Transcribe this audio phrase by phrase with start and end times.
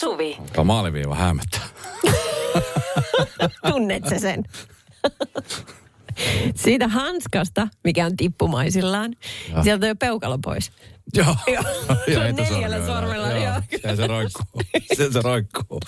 [0.00, 0.38] Suvi.
[0.54, 1.68] Tuo maaliviiva hämöttää.
[3.70, 4.44] Tunnet sä sen?
[6.54, 9.14] Siitä hanskasta, mikä on tippumaisillaan,
[9.52, 9.62] Joo.
[9.62, 10.72] sieltä on jo peukalo pois.
[11.14, 11.36] Joo.
[11.46, 11.62] Joo.
[11.88, 12.68] Joo, Se on etusormella.
[12.68, 13.54] neljällä sormella, joo.
[13.80, 14.44] Siellä se roikkuu.
[14.94, 15.80] Siellä se roikkuu.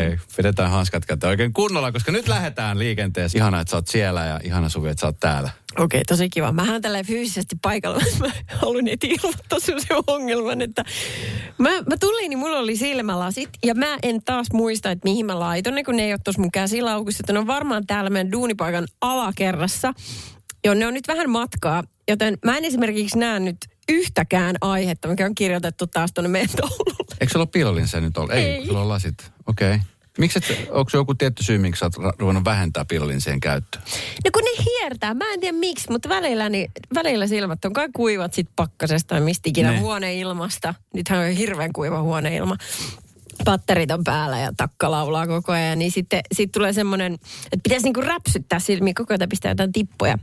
[0.00, 3.42] Ei, pidetään hanskat käteen oikein kunnolla, koska nyt lähdetään liikenteeseen.
[3.42, 5.50] Ihana, että sä oot siellä ja ihana Suvi, että sä oot täällä.
[5.78, 6.52] Okei, okay, tosi kiva.
[6.52, 9.74] Mähän tällä fyysisesti paikalla, mutta mä haluan heti ilmoittaa se
[10.06, 10.84] ongelman, että
[11.58, 15.38] mä, mä tulin, niin mulla oli silmälasit ja mä en taas muista, että mihin mä
[15.38, 18.32] laitoin ne, kun ne ei ole tuossa mun käsilaukussa, että ne on varmaan täällä meidän
[18.32, 19.92] duunipaikan alakerrassa,
[20.64, 23.56] jonne on nyt vähän matkaa, joten mä en esimerkiksi näe nyt
[23.88, 27.06] yhtäkään aihetta, mikä on kirjoitettu taas tuonne meidän taululle.
[27.20, 28.32] Eikö sulla ole piilolinse nyt ollut?
[28.32, 28.66] Ei, Ei.
[28.66, 29.32] sulla on lasit.
[29.46, 29.74] Okei.
[29.74, 29.80] Okay.
[30.18, 33.82] Miksi et, onko se joku tietty syy, miksi ra- ruvennut vähentää piilolinseen käyttöä?
[34.24, 37.88] No kun ne hiertää, mä en tiedä miksi, mutta välillä, niin, välillä silmät on kai
[37.96, 39.78] kuivat sit pakkasesta tai mistä ikinä Ne.
[39.80, 40.74] huoneilmasta.
[40.94, 42.56] Nythän on hirveän kuiva huoneilma.
[43.44, 47.84] Patterit on päällä ja takka laulaa koko ajan, niin sitten sit tulee semmoinen, että pitäisi
[47.84, 50.18] niinku räpsyttää silmiä koko ajan pistää jotain tippoja.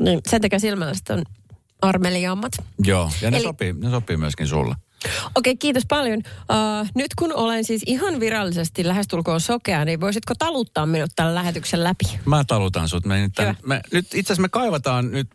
[0.00, 1.22] Niin sen takia silmälasit on
[1.82, 2.52] armeliaammat.
[2.84, 4.74] Joo, ja ne, Eli- sopii, ne sopii myöskin sulle.
[5.34, 6.18] Okei, kiitos paljon.
[6.18, 11.84] Uh, nyt kun olen siis ihan virallisesti lähestulkoon sokea, niin voisitko taluttaa minut tämän lähetyksen
[11.84, 12.04] läpi?
[12.24, 13.06] Mä talutan sut.
[13.06, 13.54] Me nyt, Hyvä.
[13.66, 15.28] me, nyt itse asiassa me kaivataan nyt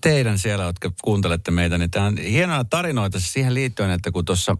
[0.00, 4.24] teidän siellä, jotka kuuntelette meitä, niin tämä on hienoja tarinoita siis siihen liittyen, että kun
[4.24, 4.56] tuossa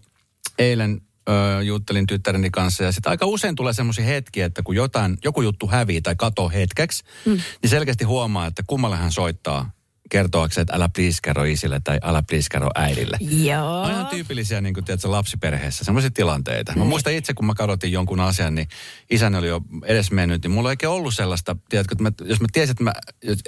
[0.58, 5.18] eilen ö, juttelin tyttäreni kanssa ja sitten aika usein tulee semmoisia hetkiä, että kun jotain,
[5.24, 7.38] joku juttu hävii tai katoo hetkeksi, mm.
[7.62, 9.70] niin selkeästi huomaa, että kummalle hän soittaa
[10.10, 13.16] kertoakseen, että älä please kerro isille tai älä please kerro äidille.
[13.20, 13.82] Joo.
[13.82, 16.72] On ihan tyypillisiä niin kuin, tiedätkö, lapsiperheessä, semmoisia tilanteita.
[16.76, 18.68] Mä muistan itse, kun mä kadotin jonkun asian, niin
[19.10, 22.40] isäni oli jo edes mennyt, niin mulla ei oikein ollut sellaista, tiedätkö, että mä, jos
[22.40, 22.92] mä tiesin, että, mä,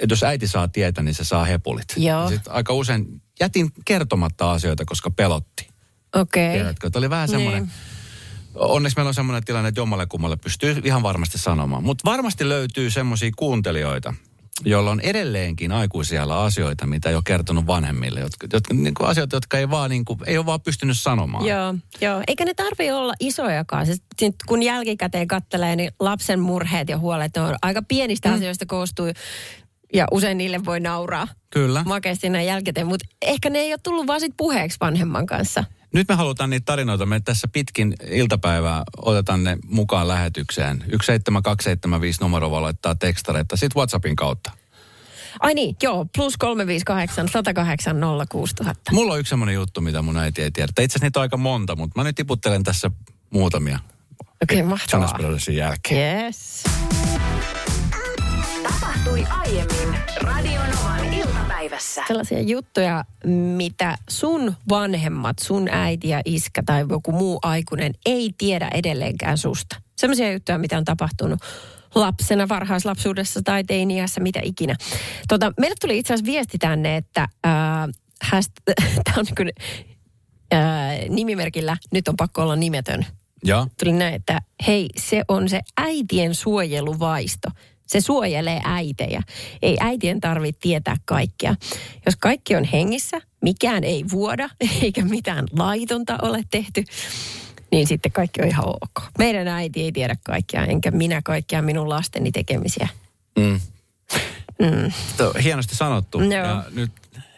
[0.09, 1.93] jos äiti saa tietää, niin se saa hepulit.
[1.97, 2.29] Joo.
[2.29, 5.67] Sitten aika usein jätin kertomatta asioita, koska pelotti.
[6.15, 6.53] Okei.
[6.53, 7.63] Tiedätkö, että oli vähän semmoinen...
[7.63, 7.71] Niin.
[8.55, 11.83] Onneksi meillä on semmoinen tilanne, että jommalle kummalle pystyy ihan varmasti sanomaan.
[11.83, 14.13] Mutta varmasti löytyy semmoisia kuuntelijoita,
[14.65, 18.19] joilla on edelleenkin aikuisiellä asioita, mitä ei ole kertonut vanhemmille.
[18.19, 21.45] Jotka, jotka, niin kuin asioita, jotka ei, vaan, niin kuin, ei ole vaan pystynyt sanomaan.
[21.45, 22.23] Joo, joo.
[22.27, 23.85] Eikä ne tarvi olla isojakaan.
[23.85, 28.35] Siis, sit kun jälkikäteen kattelee, niin lapsen murheet ja huolet on aika pienistä mm.
[28.35, 29.05] asioista koostuu.
[29.93, 31.83] Ja usein niille voi nauraa Kyllä.
[31.85, 32.87] makeasti näin jälkikäteen.
[32.87, 35.63] Mutta ehkä ne ei ole tullut vaan sit puheeksi vanhemman kanssa.
[35.93, 37.05] Nyt me halutaan niitä tarinoita.
[37.05, 40.83] Me tässä pitkin iltapäivää otetaan ne mukaan lähetykseen.
[40.87, 43.55] 17275 numero voi laittaa tekstareita.
[43.55, 44.51] Sitten WhatsAppin kautta.
[45.39, 46.05] Ai niin, joo.
[46.15, 47.97] Plus 358 108
[48.29, 48.91] 06000.
[48.91, 50.69] Mulla on yksi semmoinen juttu, mitä mun äiti ei tiedä.
[50.69, 52.91] Itse asiassa niitä on aika monta, mutta mä nyt tiputtelen tässä
[53.29, 53.79] muutamia.
[54.43, 55.19] Okei, okay, mahtavaa.
[55.51, 56.25] Jälkeen.
[56.25, 56.63] Yes.
[58.93, 62.03] Tapahtui aiemmin Radionovan iltapäivässä.
[62.07, 63.05] Sellaisia juttuja,
[63.55, 69.75] mitä sun vanhemmat, sun äiti ja iskä tai joku muu aikuinen ei tiedä edelleenkään susta.
[69.95, 71.39] Sellaisia juttuja, mitä on tapahtunut
[71.95, 74.75] lapsena, varhaislapsuudessa tai teiniässä, mitä ikinä.
[75.27, 77.89] Tota, meille tuli itse asiassa viesti tänne, että äh,
[79.03, 79.51] tämä on niin kuin,
[80.53, 83.05] äh, nimimerkillä, nyt on pakko olla nimetön.
[83.45, 83.67] Ja?
[83.79, 87.49] Tuli näin, että hei, se on se äitien suojeluvaisto.
[87.87, 89.21] Se suojelee äitejä.
[89.61, 91.55] Ei äitien tarvitse tietää kaikkea.
[92.05, 94.49] Jos kaikki on hengissä, mikään ei vuoda,
[94.81, 96.83] eikä mitään laitonta ole tehty,
[97.71, 99.03] niin sitten kaikki on ihan ok.
[99.17, 102.87] Meidän äiti ei tiedä kaikkea, enkä minä kaikkea minun lasteni tekemisiä.
[103.39, 103.59] Mm.
[104.59, 104.91] Mm.
[105.17, 106.21] Tuo, hienosti sanottu.
[106.21, 106.31] Joo.
[106.31, 106.91] Ja nyt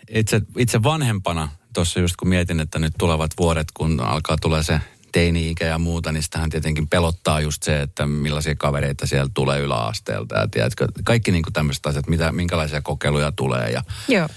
[0.09, 4.79] itse, itse vanhempana, tuossa just kun mietin, että nyt tulevat vuodet, kun alkaa tulee se
[5.15, 10.35] teini-ikä ja muuta, niin sitähän tietenkin pelottaa just se, että millaisia kavereita siellä tulee yläasteelta.
[10.35, 13.69] Ja tiedätkö, kaikki niin tämmöiset asiat, mitä, minkälaisia kokeiluja tulee.
[13.69, 14.27] Ja, Joo.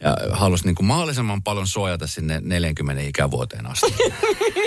[0.00, 3.94] ja halusi niin kuin mahdollisimman paljon suojata sinne 40 ikävuoteen asti.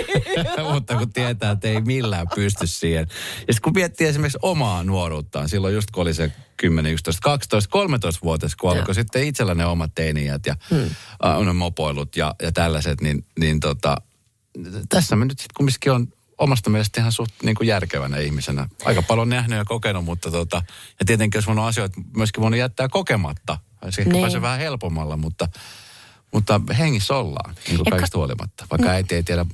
[0.72, 3.06] Mutta kun tietää, että ei millään pysty siihen.
[3.10, 7.70] Ja sitten kun miettii esimerkiksi omaa nuoruuttaan, silloin just kun oli se 10, 11, 12,
[7.70, 10.90] 13 vuotias, kun alkoi sitten itsellä ne omat teiniät ja hmm.
[11.38, 13.96] uh, ne mopoilut ja, ja tällaiset, niin, niin tota,
[14.88, 16.08] tässä mä nyt sitten kumminkin on
[16.38, 18.68] omasta mielestä ihan suht niin kuin järkevänä ihmisenä.
[18.84, 20.62] Aika paljon nähnyt ja kokenut, mutta tota,
[21.00, 23.58] ja tietenkin jos voinut asioita myöskin voinut jättää kokematta.
[23.82, 24.22] Olisi ehkä Niin.
[24.22, 25.48] pääse vähän helpommalla, mutta,
[26.32, 28.66] mutta hengissä ollaan, niin kuin Ja ka- kaikista huolimatta.
[28.70, 29.46] Vaikka äiti ei tiedä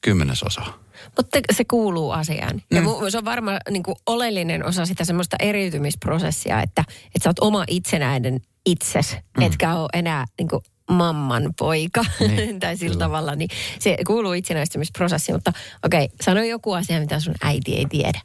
[0.00, 0.78] kymmenesosaa.
[1.16, 2.62] Mutta se kuuluu asiaan.
[2.70, 2.86] Ja Mm.
[3.08, 7.64] se on varmaan niin kuin oleellinen osa sitä semmoista eriytymisprosessia, että, että sä oot oma
[7.68, 9.42] itsenäinen itses, mm.
[9.42, 13.04] etkä ole enää niin kuin mamman poika Niin, tai sillä kyllä.
[13.04, 13.34] tavalla.
[13.34, 13.48] Niin
[13.78, 15.52] se kuuluu itsenäistymisprosessiin, mutta
[15.84, 18.20] okei, sano joku asia, mitä sun äiti ei tiedä.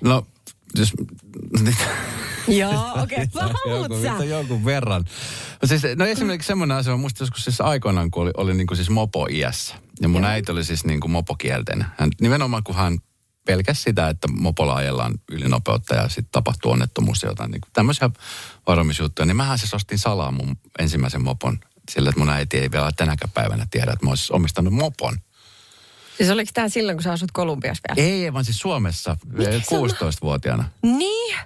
[0.00, 0.26] No,
[0.78, 0.92] jos...
[2.48, 3.26] Joo, okei.
[3.34, 4.24] Haluut jonkun, sä.
[4.24, 5.04] jonkun verran.
[5.62, 8.66] No, siis, no esimerkiksi semmoinen asia, mä muistan joskus siis aikoinaan, kun oli, oli niin
[8.66, 9.74] kuin siis mopo-iässä.
[10.00, 11.86] Ja mun äiti oli siis niin kuin mopokielten.
[11.98, 12.98] Hän, nimenomaan kun hän
[13.46, 18.10] pelkäsi sitä, että mopolla ajellaan ylinopeutta ja sitten tapahtuu onnettomuus ja jotain niin kuin tämmöisiä
[18.66, 21.58] varomisjuttuja, niin mähän siis ostin salaa mun ensimmäisen mopon
[21.90, 25.18] sillä, että mun äiti ei vielä tänäkään päivänä tiedä, että mä olisin omistanut mopon.
[26.16, 28.08] Siis oliko tämä silloin, kun sä asut Kolumbiassa vielä?
[28.08, 29.86] Ei, vaan siis Suomessa eh, sama?
[29.86, 30.68] 16-vuotiaana.
[30.82, 31.36] Niin?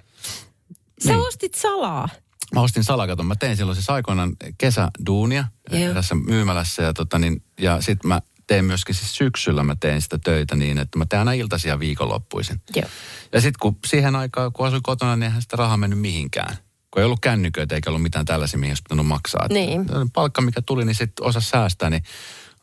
[1.03, 1.19] Sä Niin.
[1.19, 2.09] ostit salaa.
[2.55, 3.25] Mä ostin salakaton.
[3.25, 5.93] Mä tein silloin siis aikoinaan kesäduunia Joo.
[5.93, 10.17] tässä myymälässä ja, tota niin, ja sitten mä tein myöskin siis syksyllä mä tein sitä
[10.23, 12.61] töitä niin, että mä tein aina iltaisia viikonloppuisin.
[12.75, 12.89] Joo.
[13.33, 16.57] Ja sitten kun siihen aikaan, kun asuin kotona, niin eihän sitä rahaa mennyt mihinkään.
[16.91, 19.47] Kun ei ollut kännyköitä eikä ollut mitään tällaisia, mihin olisi pitänyt maksaa.
[19.49, 19.85] Niin.
[20.13, 21.89] Palkka, mikä tuli, niin sitten osa säästää.
[21.89, 22.03] Niin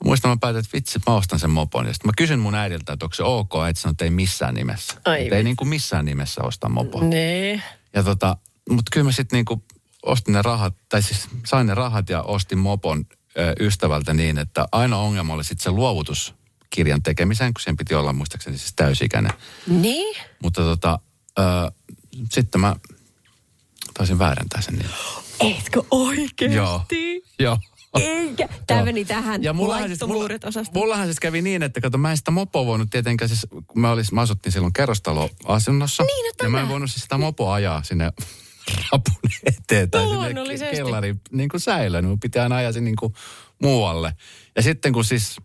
[0.05, 1.87] muistan, mä päätin, että vitsi, mä ostan sen mopon.
[1.87, 4.55] Ja sitten mä kysyn mun äidiltä, että onko se ok, että sanoi, että ei missään
[4.55, 4.95] nimessä.
[5.05, 7.05] Ai Että ei niin kuin missään nimessä osta mopoa.
[7.05, 7.63] Nee.
[7.95, 8.37] Ja tota,
[8.71, 9.63] mutta kyllä mä sitten niinku
[10.03, 13.05] ostin ne rahat, tai siis sain ne rahat ja ostin mopon
[13.39, 18.13] ö, ystävältä niin, että aina ongelma oli sitten se luovutuskirjan tekemisen, kun sen piti olla
[18.13, 19.33] muistaakseni siis täysikäinen.
[19.67, 20.17] Niin?
[20.43, 20.99] Mutta tota,
[21.39, 21.43] ö,
[22.31, 22.77] sitten mä
[23.99, 24.91] taisin väärentää sen niin.
[25.41, 26.55] Etkö oikeasti?
[26.57, 26.83] Joo.
[27.39, 27.59] Joo.
[27.95, 28.49] Eikä.
[28.67, 30.29] Tämä meni tähän Ja mullahan siis, mulla,
[30.75, 33.91] mullahan siis kävi niin, että kato, mä en sitä mopoa voinut tietenkään, siis kun mä,
[33.91, 36.03] olis, mä asuttiin silloin kerrostaloasunnossa.
[36.03, 38.13] Niin, no Ja mä en voinut siis sitä mopoa ajaa sinne
[38.93, 40.03] rapun eteen tai
[40.59, 42.05] sinne kellariin niin kuin säilöön.
[42.05, 43.15] Mun pitää aina ajaa sen niin kuin
[43.63, 44.13] muualle.
[44.57, 45.37] Ja sitten kun siis,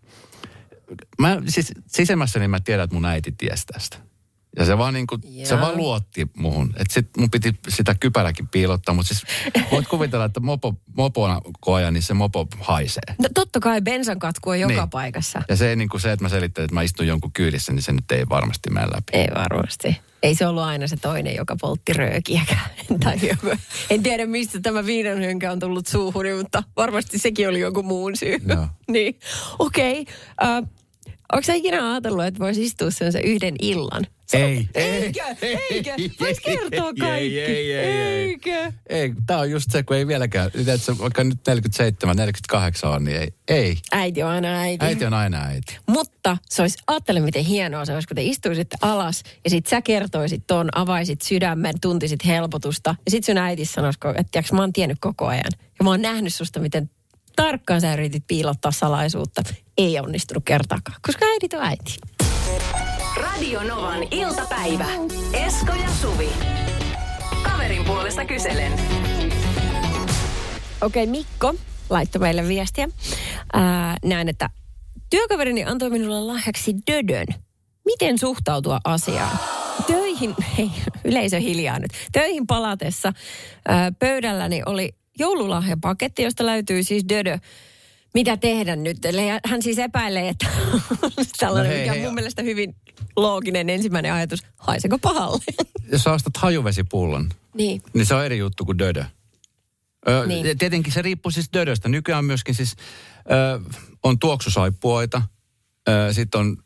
[1.18, 4.13] mä siis sisemmässäni mä tiedän, että mun äiti tiesi tästä.
[4.58, 5.60] Ja se vaan, niin kuin, se Joo.
[5.60, 6.68] vaan luotti muhun.
[6.68, 9.24] Että sit mun piti sitä kypäräkin piilottaa, mutta siis
[9.70, 11.40] voit kuvitella, että mopo, mopona
[11.74, 13.14] ajan, niin se mopo haisee.
[13.18, 14.90] No totta kai bensan katku on joka Niin.
[14.90, 15.42] paikassa.
[15.48, 17.92] Ja se, niin kuin se, että mä selittelen, että mä istun jonkun kyydissä, niin se
[17.92, 19.12] nyt ei varmasti mene läpi.
[19.12, 19.96] Ei varmasti.
[20.22, 22.70] Ei se ollut aina se toinen, joka poltti röökiäkään.
[23.04, 23.56] tai joku.
[23.90, 28.36] En tiedä, mistä tämä viinanhönkä on tullut suuhuni, mutta varmasti sekin oli joku muun syy.
[28.48, 28.66] Joo.
[28.88, 29.18] niin,
[29.58, 30.00] okei.
[30.00, 30.58] Okay.
[30.60, 30.68] Uh,
[31.34, 34.06] Onko sä ikinä ajatellut, että voisi istua sen yhden illan?
[34.32, 34.68] Ei.
[34.74, 35.22] Eikö?
[35.42, 35.90] Eikö?
[36.20, 37.40] Vois kertoa kaikki.
[37.40, 38.28] Ei, ei, ei, ei.
[38.28, 38.72] Eikö?
[38.88, 43.16] Ei, tää on just se, kun ei vieläkään, se vaikka nyt 47, 48 on, niin
[43.16, 43.32] ei.
[43.48, 43.76] ei.
[43.92, 44.84] Äiti on aina äiti.
[44.84, 45.78] Äiti on aina äiti.
[45.86, 49.82] Mutta se olisi, ajattele miten hienoa se olisi, kun te istuisitte alas ja sit sä
[49.82, 52.94] kertoisit ton, avaisit sydämen, tuntisit helpotusta.
[53.04, 55.52] Ja sit sun äiti sanoisi, että tiiäks, mä oon tiennyt koko ajan.
[55.78, 56.90] Ja mä oon nähnyt susta, miten
[57.36, 59.42] tarkkaan sä yritit piilottaa salaisuutta.
[59.78, 61.96] Ei onnistunut kertaakaan, koska äidit on äiti.
[63.16, 64.86] Radio Novan iltapäivä.
[65.32, 66.28] Esko ja Suvi.
[67.42, 68.72] Kaverin puolesta kyselen.
[70.80, 71.54] Okei, okay, Mikko
[71.90, 72.88] laittoi meille viestiä.
[73.52, 74.50] Ää, näin, että
[75.10, 77.26] työkaverini antoi minulle lahjaksi dödön.
[77.84, 79.38] Miten suhtautua asiaan?
[79.86, 80.70] Töihin, hei,
[81.04, 81.90] yleisö hiljaa nyt.
[82.12, 83.12] Töihin palatessa
[83.68, 87.38] ää, pöydälläni oli joululahjapaketti, josta löytyy siis dödö.
[88.14, 88.98] Mitä tehdä nyt?
[89.46, 90.46] Hän siis epäilee, että
[91.38, 92.04] tällainen, No hei, mikä on hei.
[92.06, 92.76] mun mielestä hyvin
[93.16, 94.42] looginen ensimmäinen ajatus.
[94.56, 95.44] Haiseko pahalle?
[95.92, 97.82] Jos sä ostat hajuvesipullon, niin.
[97.94, 99.04] niin se on eri juttu kuin dödö.
[100.08, 100.58] Ö, Niin.
[100.58, 101.88] Tietenkin se riippuu siis dödöstä.
[101.88, 102.76] Nykyään myöskin siis
[103.30, 103.60] ö,
[104.02, 105.22] on tuoksusaippuoita.
[106.12, 106.56] Sitten on,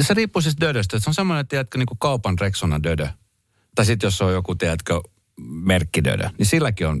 [0.00, 0.98] se riippuu siis dödöstä.
[1.00, 3.08] Se on semmoinen, tiedätkö, niin kuin kaupan Rexona dödö.
[3.74, 5.00] Tai sitten jos on joku, tiedätkö,
[5.40, 7.00] merkkidödö, niin silläkin on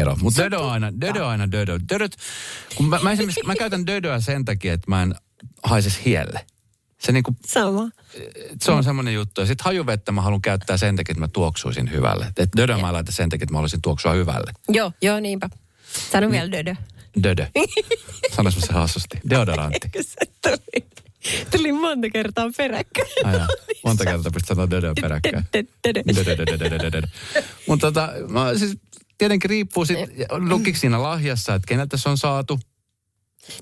[0.00, 0.16] ero.
[0.20, 1.78] Mutta dödö on aina, dödö on aina dödö.
[1.88, 2.16] Dödöt,
[2.74, 5.14] kun mä, mä, esimerkiksi, mä käytän dödöä sen takia, että mä en
[5.62, 6.46] haises hielle.
[6.98, 7.88] Se niinku Sama.
[8.60, 9.40] se on semmoinen juttu.
[9.40, 12.32] Ja sitten hajuvettä mä haluan käyttää sen takia, että mä tuoksuisin hyvälle.
[12.36, 14.52] Et dödö mä laitan sen takia, että mä haluaisin tuoksua hyvälle.
[14.68, 15.48] Joo, joo niinpä.
[16.12, 16.74] Sano vielä dödö.
[17.22, 17.46] Dödö.
[18.36, 19.20] Sanois mä se hassusti.
[19.30, 19.78] Deodorantti.
[19.84, 20.86] Eikö se tuli,
[21.50, 23.08] tuli monta kertaa peräkkäin.
[23.24, 23.48] Ai jaa.
[23.84, 25.44] Monta kertaa pystyt sanoa dödö peräkkäin.
[25.54, 25.68] Dödö.
[25.84, 26.02] Dödö,
[26.36, 27.06] dödö, dödö, dödö, dödö.
[27.66, 28.78] Mutta tota, mä siis
[29.18, 29.98] tietenkin riippuu sit,
[30.48, 32.60] lukiko siinä lahjassa, että keneltä se on saatu.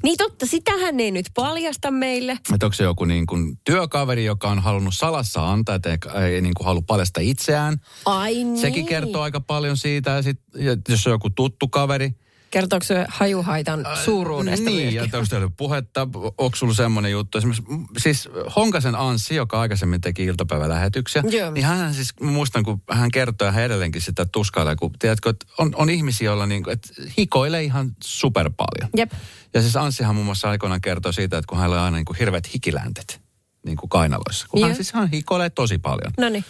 [0.03, 2.33] Niin totta, sitähän ei nyt paljasta meille.
[2.33, 6.41] Että onko se joku niin kuin työkaveri, joka on halunnut salassa antaa, että ei, ei
[6.41, 7.81] niin kuin halua paljastaa itseään.
[8.05, 8.59] Ai niin.
[8.59, 10.11] Sekin kertoo aika paljon siitä.
[10.11, 12.11] Ja, sit, ja jos on joku tuttu kaveri,
[12.51, 15.13] Kertooko se hajuhaitan suuruudesta Niin, myöskin?
[15.13, 17.39] ja onko teillä puhetta, onko sulla semmoinen juttu?
[17.39, 17.65] Esimerkiksi,
[17.99, 21.51] siis Honkasen Anssi, joka aikaisemmin teki iltapäivälähetyksiä, Joo.
[21.51, 25.73] niin hän siis, muistan, kun hän kertoo, hän edelleenkin sitä tuskailee, kun tiedätkö, että on,
[25.75, 26.89] on ihmisiä, joilla niin että
[27.19, 28.91] hikoilee ihan super paljon.
[28.97, 29.13] Jep.
[29.55, 32.17] Ja siis Anssihan muun muassa aikoinaan kertoo siitä, että kun hänellä on aina niin kuin
[32.19, 33.21] hirveät hikiläntet
[33.67, 34.47] niin kuin kainaloissa.
[34.51, 34.69] Kun Joo.
[34.69, 36.13] hän siis hän hikoilee tosi paljon.
[36.19, 36.45] No niin.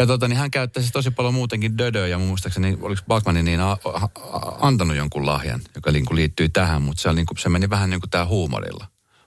[0.00, 3.60] Ja tota, niin hän käyttää siis tosi paljon muutenkin dödöä ja muistaakseni, oliko Bachmanin niin
[3.60, 7.26] a, a, a, antanut jonkun lahjan, joka niin kuin liittyy tähän, mutta se, on niin
[7.26, 8.86] kuin, se meni vähän niin kuin tää huumorilla.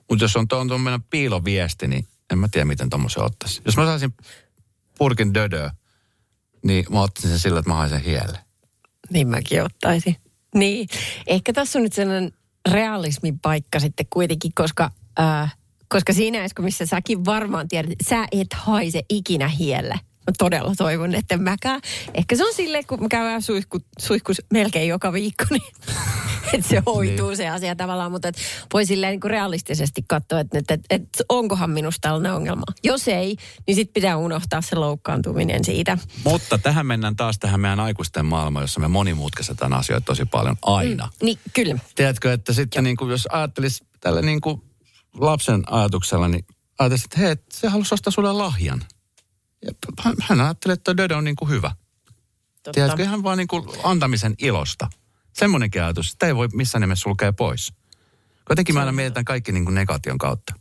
[0.10, 3.62] Mutta jos on tuommoinen piiloviesti, niin en mä tiedä, miten tuommoisen ottaisi.
[3.65, 4.13] Jos mä saisin
[4.98, 5.72] purkin dödöä,
[6.63, 8.39] niin mä ottaisin sen sillä, että mä haisen hielle.
[9.10, 10.15] Niin mäkin ottaisin.
[10.56, 10.88] Niin.
[11.27, 12.32] Ehkä tässä on nyt sellainen
[12.72, 15.56] realismin paikka sitten kuitenkin, koska äh,
[15.88, 20.00] koska siinä missä säkin varmaan tiedät, sä et haise ikinä hielle.
[20.38, 21.82] Todella toivon, että mäkään.
[22.13, 25.74] Ehkä se on silleen, kun mä käyn suihku, suihkus melkein joka viikko, niin
[26.53, 27.38] että se hoituu niin.
[27.38, 28.12] se asia tavallaan.
[28.12, 28.38] Mutta et
[28.74, 32.63] voi silleen niin kuin realistisesti katsoa, että, että, että, että onkohan minusta tällainen ongelma.
[32.84, 33.36] Jos ei,
[33.68, 35.98] niin sitten pitää unohtaa se loukkaantuminen siitä.
[36.24, 41.06] Mutta tähän mennään taas tähän meidän aikuisten maailmaan, jossa me monimutkaisetaan asioita tosi paljon aina.
[41.06, 41.80] Mm, niin, kyllä.
[41.96, 44.62] Tiedätkö, että sitten niin kuin, jos ajattelisi tällä niin kuin
[45.13, 46.46] lapsen ajatuksella, niin
[46.80, 48.82] ajattelisi, että hei, se halusi ostaa sulle lahjan.
[49.63, 49.72] Ja
[50.22, 51.72] hän ajattelee, että Döde on niin kuin hyvä.
[52.63, 52.72] Totta.
[52.72, 54.88] Tiedätkö, ihan vaan niin kuin antamisen ilosta.
[55.34, 57.74] Semmoinenkin ajatus, sitä ei voi missään nimessä sulkea pois.
[58.48, 60.53] Kuitenkin me aina mietitään kaikki niin kuin negation kautta.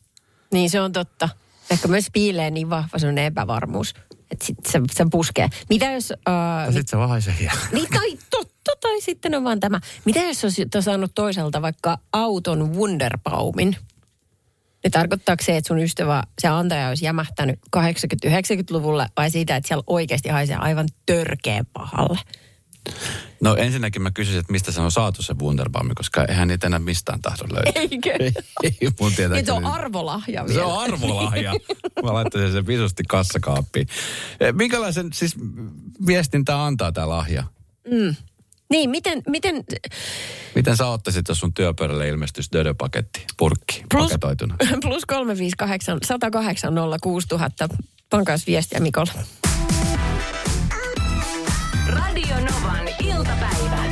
[0.52, 1.28] Niin se on totta.
[1.70, 3.94] Ehkä myös piilee niin vahva sellainen epävarmuus,
[4.30, 5.48] että sit se, se puskee.
[5.68, 6.10] Mitä jos...
[6.10, 7.34] Uh, sitten se vahaisee
[7.72, 9.80] Niin tai totta, tai sitten on vaan tämä.
[10.04, 13.76] Mitä jos olisi saanut toiselta vaikka auton Wunderbaumin?
[14.84, 19.84] Ne tarkoittaako se, että sun ystävä, se antaja olisi jämähtänyt 80-90-luvulle vai siitä, että siellä
[19.86, 22.18] oikeasti haisee aivan törkeä pahalle?
[23.40, 26.78] No ensinnäkin mä kysyisin, että mistä se on saatu se Wunderbaum, koska eihän niitä enää
[26.78, 27.82] mistään tahdo löytyä.
[27.82, 28.10] Eikö?
[28.62, 30.60] Ei, mun niin se on arvolahja vielä.
[30.60, 31.52] Se on arvolahja.
[32.02, 33.86] Mä laittaisin sen visusti kassakaappiin.
[34.40, 35.36] Eh, minkälaisen siis
[36.06, 37.44] viestintää antaa tämä lahja?
[37.90, 38.14] Mm.
[38.72, 39.22] Niin, miten...
[39.28, 39.64] Miten,
[40.54, 44.56] miten sä ottaisit, jos sun työpöydälle ilmestyisi Dödö-paketti, purkki, plus, paketoituna?
[44.84, 47.68] Plus 358 108 06000.
[48.10, 49.12] Pankaas viestiä Mikolla.
[51.88, 53.84] Radio Novan iltapäivä.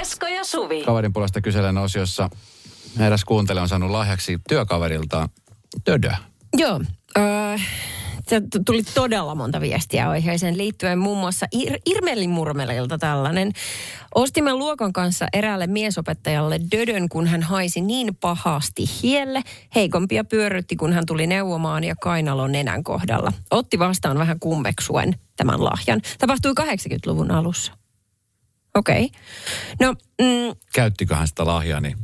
[0.00, 0.84] Esko ja Suvi.
[0.84, 2.30] Kaverin puolesta kyselen osiossa
[3.00, 5.28] eräs kuuntelija on saanut lahjaksi työkaverilta
[5.86, 6.12] Dödö.
[6.56, 6.80] Joo.
[7.18, 7.66] Äh,
[8.28, 13.52] se tuli todella monta viestiä aiheeseen liittyen muun muassa Ir- Irmelin murmelilta tällainen.
[14.14, 19.42] Ostimme luokan kanssa eräälle miesopettajalle dödön, kun hän haisi niin pahasti hielle.
[19.74, 23.32] Heikompia pyörrytti, kun hän tuli neuvomaan ja kainalon nenän kohdalla.
[23.50, 26.00] Otti vastaan vähän kummeksuen tämän lahjan.
[26.18, 27.72] Tapahtui 80-luvun alussa.
[28.76, 29.04] Okei.
[29.04, 29.20] Okay.
[29.80, 31.96] No, mm, Käyttiköhän sitä lahjaa, niin...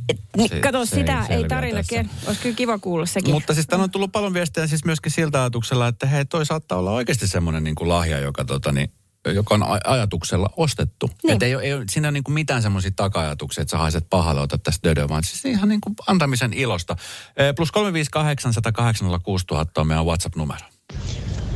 [0.47, 1.79] Se, kato, se sitä ei, ei tarina
[2.27, 3.33] Olisi kyllä kiva kuulla sekin.
[3.33, 6.91] Mutta siis on tullut paljon viestejä siis myöskin siltä ajatuksella, että hei, toi saattaa olla
[6.91, 8.91] oikeasti semmoinen niin kuin lahja, joka, tota, niin,
[9.33, 11.09] joka on ajatuksella ostettu.
[11.23, 11.33] Niin.
[11.33, 14.63] Että ei, ei, siinä ole niin kuin mitään semmoisia taka-ajatuksia, että sä haiset pahalle, otat
[14.63, 16.95] tästä dödöä, vaan siis ihan niin kuin antamisen ilosta.
[17.55, 19.07] Plus 358 108
[19.77, 20.65] on meidän WhatsApp-numero.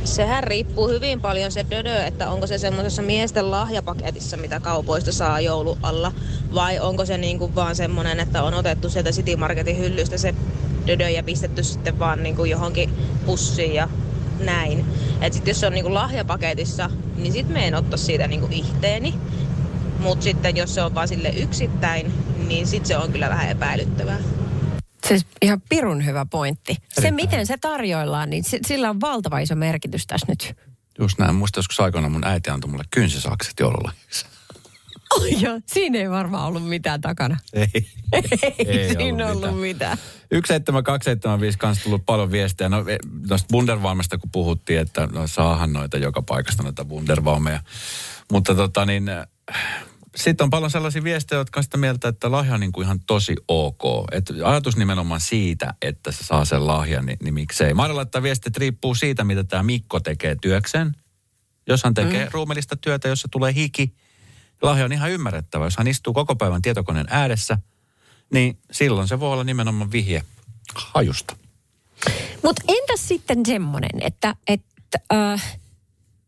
[0.04, 5.40] Sehän riippuu hyvin paljon se dödö, että onko se semmoisessa miesten lahjapaketissa, mitä kaupoista saa
[5.40, 6.12] joulu alla,
[6.54, 10.34] vai onko se niinku vaan semmoinen, että on otettu sieltä City Marketin hyllystä se
[10.86, 12.94] dödö ja pistetty sitten vaan niinku johonkin
[13.26, 13.88] pussiin ja
[14.40, 14.84] näin.
[15.20, 19.14] Et sit jos se on niinku lahjapaketissa, niin sit me en ottaa siitä niinku ihteeni.
[19.98, 22.12] Mutta sitten jos se on vaan sille yksittäin,
[22.48, 24.18] niin sit se on kyllä vähän epäilyttävää.
[25.06, 26.72] Siis ihan pirun hyvä pointti.
[26.72, 27.02] Erittäin.
[27.02, 30.56] Se, miten se tarjoillaan, niin sillä on valtava iso merkitys tässä nyt.
[30.98, 31.34] Just näin.
[31.34, 34.26] Muista joskus aikoina mun äiti antoi mulle kynsisakset joululahjaksi.
[35.10, 37.36] Oh joo, siinä ei varmaan ollut mitään takana.
[37.52, 37.66] Ei.
[38.12, 38.24] ei,
[38.58, 39.98] ei siinä ollut, ollut mitään.
[40.32, 42.68] 17275 kanssa tullut paljon viestejä.
[42.68, 47.60] No, e, noista Wunderwalmista kun puhuttiin, että no, saahan noita joka paikasta noita Wunderwalmeja.
[48.32, 49.10] Mutta tota niin,
[50.18, 53.00] sitten on paljon sellaisia viestejä, jotka on sitä mieltä, että lahja on niin kuin ihan
[53.06, 53.82] tosi ok.
[54.12, 57.74] Et ajatus nimenomaan siitä, että se saa sen lahjan, niin, niin miksei.
[57.74, 60.96] Marilla, että viestit riippuu siitä, mitä tämä Mikko tekee työkseen.
[61.66, 62.30] Jos hän tekee mm.
[62.32, 63.94] ruumillista työtä, jossa tulee hiki,
[64.62, 65.64] lahja on ihan ymmärrettävä.
[65.64, 67.58] Jos hän istuu koko päivän tietokoneen ääressä,
[68.32, 70.22] niin silloin se voi olla nimenomaan vihje
[70.74, 71.36] hajusta.
[72.44, 75.58] Mutta entäs sitten semmoinen, että, että äh,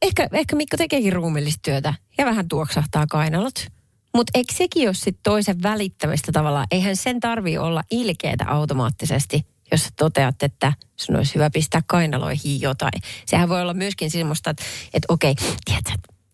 [0.03, 3.55] ehkä, ehkä Mikko tekeekin ruumillista työtä ja vähän tuoksahtaa kainalot–
[4.15, 6.67] mutta eikö sekin ole sit toisen välittämistä tavallaan?
[6.71, 13.03] Eihän sen tarvii olla ilkeätä automaattisesti, jos toteat, että sun olisi hyvä pistää kainaloihin jotain.
[13.27, 14.65] Sehän voi olla myöskin semmoista, että,
[14.95, 15.93] että okei, tiedätkö,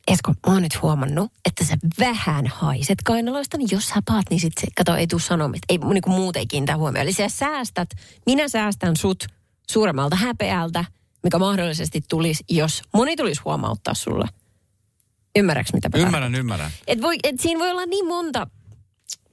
[0.09, 4.40] Esko, mä oon nyt huomannut, että sä vähän haiset kainaloista, niin jos sä paat, niin
[4.40, 5.64] sit se, kato, ei tuu sanomista.
[5.68, 7.02] Ei, niin kuin muut ei kiinnitä huomioon.
[7.02, 7.90] Eli sä säästät,
[8.26, 9.26] minä säästän sut
[9.71, 10.85] suuremmalta häpeältä,
[11.23, 14.28] mikä mahdollisesti tulisi, jos moni tulisi huomauttaa sulle.
[15.37, 16.40] Ymmärräks mitä Ymmärrän, tarkoittaa?
[16.40, 16.71] ymmärrän.
[16.87, 18.47] Et voi, et siinä voi olla niin monta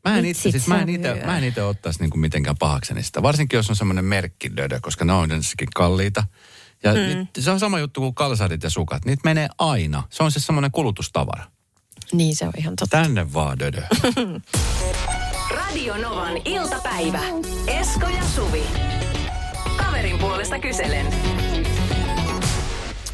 [0.03, 3.21] Mä en itse, siis mä en itse, mä en itse ottaisi niinku mitenkään pahakseni sitä.
[3.21, 6.23] Varsinkin jos on semmoinen merkkidödö, koska ne on yleensäkin kalliita.
[6.83, 7.27] Ja mm.
[7.39, 9.05] se on sama juttu kuin kalsarit ja sukat.
[9.05, 10.03] Niitä menee aina.
[10.09, 11.43] Se on siis semmoinen kulutustavara.
[12.13, 12.97] Niin se on ihan totta.
[12.97, 13.81] Tänne vaan dödö.
[15.57, 17.19] Radio Novan iltapäivä.
[17.67, 18.63] Esko ja Suvi.
[19.77, 21.05] Kaverin puolesta kyselen.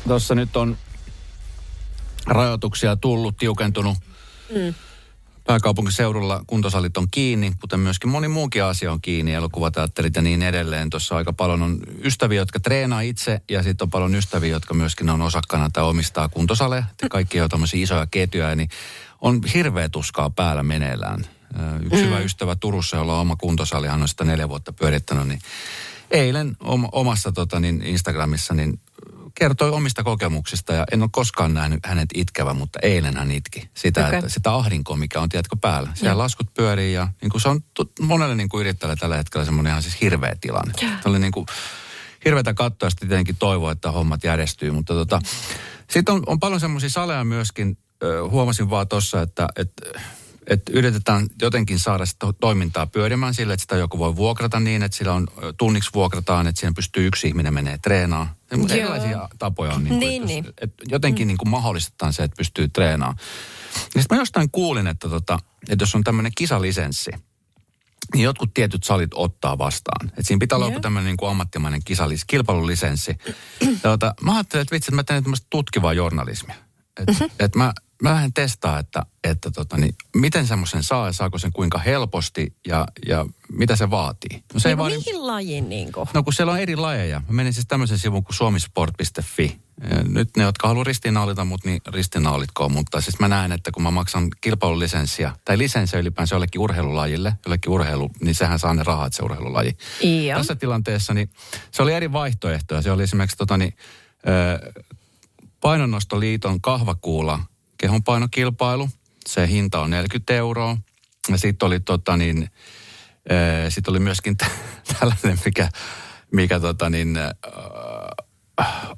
[0.08, 0.77] Tuossa nyt on
[2.29, 3.98] rajoituksia tullut, tiukentunut.
[4.55, 4.74] Mm.
[5.43, 10.89] pääkaupunkiseudulla kuntosalit on kiinni, kuten myöskin moni muukin asia on kiinni, elokuvateatterit ja niin edelleen.
[10.89, 15.09] Tuossa aika paljon on ystäviä, jotka treenaa itse ja sitten on paljon ystäviä, jotka myöskin
[15.09, 16.83] on osakkana tai omistaa kuntosaleja.
[17.09, 18.69] Kaikki on tämmöisiä isoja ketjuja, niin
[19.21, 21.25] on hirveä tuskaa päällä meneillään.
[21.81, 22.07] Yksi mm.
[22.07, 25.39] hyvä ystävä Turussa, jolla on oma kuntosali, hän on sitä neljä vuotta pyörittänyt, niin
[26.12, 26.58] eilen
[26.92, 28.80] omassa tota, niin Instagramissa niin
[29.36, 34.08] kertoi omista kokemuksista ja en ole koskaan nähnyt hänet itkevän, mutta eilen hän itki sitä,
[34.08, 34.20] okay.
[34.20, 35.89] että, sitä ahdinkoa, mikä on, tiedätkö, päällä.
[35.94, 36.18] Siellä mm.
[36.18, 37.62] laskut pyörii ja niin kuin se on
[38.01, 40.74] monelle niin kuin yrittäjälle tällä hetkellä semmoinen ihan siis hirveä tilanne.
[40.82, 41.01] Yeah.
[41.06, 41.46] oli niin kuin
[42.25, 45.22] hirveätä katsoa ja sitten tietenkin toivoa, että hommat järjestyy, mutta tota,
[45.89, 47.78] sitten on, on paljon semmoisia saleja myöskin,
[48.30, 50.00] huomasin vaan tuossa, että, että
[50.48, 54.98] että yritetään jotenkin saada sitä toimintaa pyörimään sille, että sitä joku voi vuokrata niin, että
[54.98, 55.27] sillä on
[55.58, 58.36] tunniksi vuokrataan, että siinä pystyy yksi ihminen menee treenaamaan.
[58.69, 60.46] Erilaisia tapoja on, niin kuin, niin, että, niin.
[60.62, 61.27] Että jotenkin mm.
[61.27, 63.17] niin kuin mahdollistetaan se, että pystyy treenaamaan.
[63.96, 67.12] Ja sitten mä jostain kuulin, että, tota, että jos on tämmöinen kisalisenssi,
[68.13, 70.08] niin jotkut tietyt salit ottaa vastaan.
[70.08, 70.74] Että siinä pitää olla yeah.
[70.74, 73.17] joku tämmöinen niin kuin ammattimainen kisalis, kilpailulisenssi.
[73.81, 76.55] Tuota, mä ajattelin, että vitsi, että mä teen tämmöistä tutkivaa journalismia.
[77.00, 77.29] Että mm-hmm.
[77.39, 81.51] et mä mä lähden testaa, että, että tota, niin, miten semmoisen saa ja saako sen
[81.53, 84.44] kuinka helposti ja, ja mitä se vaatii.
[84.53, 86.10] No, se niin, vaan, mihin lajin niin kuin?
[86.13, 87.22] No kun siellä on eri lajeja.
[87.27, 89.60] Mä menin siis tämmöisen sivun kuin suomisport.fi.
[90.08, 92.72] Nyt ne, jotka haluaa ristinaulita mut, niin ristinaulitkoon.
[92.72, 97.72] Mutta siis mä näen, että kun mä maksan kilpailulisenssiä, tai lisenssiä ylipäänsä jollekin urheilulajille, jollekin
[97.72, 99.77] urheilu, niin sehän saa ne rahat se urheilulaji.
[100.01, 100.38] Iya.
[100.38, 101.29] Tässä tilanteessa niin
[101.72, 102.82] se oli eri vaihtoehtoja.
[102.82, 103.74] Se oli esimerkiksi tota, niin,
[105.62, 107.39] painonnostoliiton kahvakuula
[107.79, 108.89] kehonpainokilpailu.
[109.27, 110.77] Se hinta on 40 euroa.
[111.29, 112.50] Ja sitten oli, tota, niin,
[113.31, 114.51] äh, sit oli myöskin t-
[115.00, 115.69] tällainen, mikä,
[116.31, 117.31] mikä tota, niin, äh,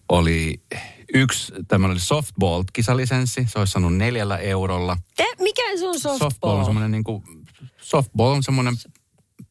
[0.09, 0.61] oli
[1.13, 3.47] yksi tämmöinen softball-kisalisenssi.
[3.47, 4.97] Se olisi saanut neljällä eurolla.
[5.15, 6.29] Te, mikä se on softball?
[6.29, 7.23] Softball on semmoinen niin kuin,
[7.77, 8.73] softball on semmoinen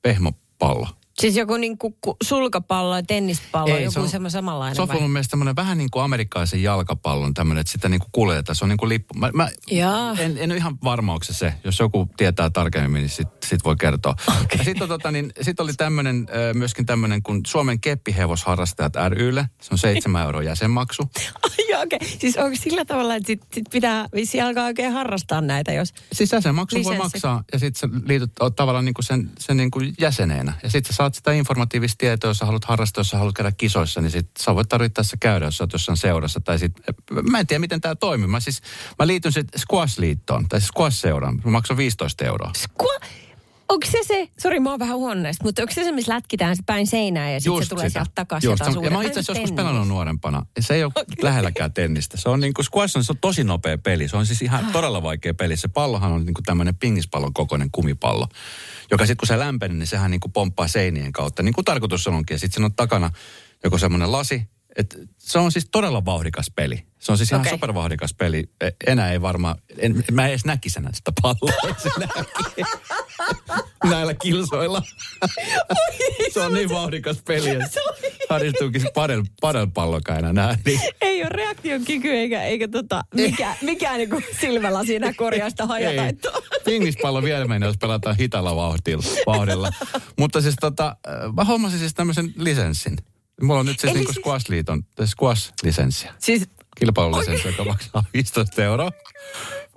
[0.03, 0.89] pehmopallo.
[1.19, 5.11] Siis joku niin kuin sulkapallo ja tennispallo, Ei, joku se on, samanlainen Se on mun
[5.11, 8.57] mielestä tämmöinen vähän niin kuin amerikkalaisen jalkapallon tämmöinen, että sitä niin kuin kuljetetaan.
[8.57, 9.15] Se on niin kuin lippu.
[9.15, 9.49] Mä, mä
[10.19, 11.55] en, en ole ihan varma, onko se se.
[11.65, 14.15] Jos joku tietää tarkemmin, niin sit, sit voi kertoa.
[14.45, 14.65] Okay.
[14.65, 19.49] Sitten tota, niin, sit oli tämmöinen, myöskin tämmöinen kuin Suomen keppihevosharrastajat rylle.
[19.61, 21.03] Se on seitsemän euroa jäsenmaksu.
[21.45, 21.97] Ai okei.
[21.97, 22.09] Okay.
[22.19, 25.95] Siis onko sillä tavalla, että sit, sit pitää vissi alkaa oikein harrastaa näitä, jos...
[26.13, 26.99] Siis jäsenmaksu lisenssi.
[26.99, 30.53] voi maksaa ja sitten sä liityt tavallaan niin kuin sen, sen niin kuin jäseneenä.
[30.63, 33.53] Ja sitten sä saat sitä informatiivista tietoa, jos sä haluat harrastaa, jos sä haluat käydä
[33.53, 36.41] kisoissa, niin sit sä voit tarvittaessa käydä, jos sä oot jossain seurassa.
[36.41, 36.73] Tai sit,
[37.31, 38.29] mä en tiedä, miten tämä toimii.
[38.29, 38.63] Mä, siis,
[38.99, 41.41] mä liityn sitten Squash-liittoon, tai siis Squash-seuraan.
[41.45, 42.53] Mä maksan 15 euroa.
[42.59, 43.07] Squa-
[43.71, 46.63] Onko se se, sori mä oon vähän huoneesta, mutta onko se se, missä lätkitään se
[46.67, 49.53] päin seinää ja sitten se tulee sieltä takaisin Just, ja mä oon itse asiassa joskus
[49.53, 50.47] pelannut nuorempana.
[50.61, 51.05] Se ei ole okay.
[51.23, 52.17] lähelläkään tennistä.
[52.17, 54.09] Se on niin kuin squash on, se on tosi nopea peli.
[54.09, 54.73] Se on siis ihan ah.
[54.73, 55.57] todella vaikea peli.
[55.57, 58.29] Se pallohan on niin kuin tämmöinen pingispallon kokoinen kumipallo,
[58.91, 61.43] joka sitten kun se lämpenee, niin sehän niin kuin pomppaa seinien kautta.
[61.43, 62.35] Niin kuin tarkoitus onkin.
[62.35, 63.11] Ja sitten siinä on takana
[63.65, 64.43] joku semmoinen lasi,
[64.77, 66.87] et se on siis todella vauhdikas peli.
[66.99, 67.53] Se on siis ihan okay.
[67.53, 68.45] supervauhdikas peli.
[68.61, 71.77] E, enää ei varmaan, en, mä en edes näkisi enää sitä palloa
[73.91, 74.83] näillä kilsoilla.
[76.35, 77.81] se on niin vauhdikas peli, että
[78.31, 80.59] haristuukin se padel, padelpallokaan enää nähdä.
[80.65, 80.81] Niin.
[81.01, 86.43] Ei ole reaktion kyky eikä, eikä tota, mikä, mikään niin silmällä siinä korjaista hajataittoa.
[86.65, 89.03] Pingispallo vielä menee, jos pelataan hitalla vauhdilla.
[89.27, 89.71] vauhdilla.
[90.19, 90.97] Mutta siis tota,
[91.37, 92.97] mä hommasin siis tämmöisen lisenssin.
[93.43, 94.25] Mulla on nyt siis niinku siis...
[94.27, 96.15] Squash-liiton, Squash-lisenssiä.
[96.19, 97.53] Siis kilpailulisenssi, okay.
[97.53, 98.91] joka maksaa 15 euroa.